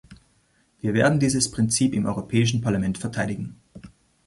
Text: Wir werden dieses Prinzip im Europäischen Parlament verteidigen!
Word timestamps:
Wir 0.79 0.95
werden 0.95 1.19
dieses 1.19 1.51
Prinzip 1.51 1.93
im 1.93 2.07
Europäischen 2.07 2.59
Parlament 2.61 2.97
verteidigen! 2.97 3.57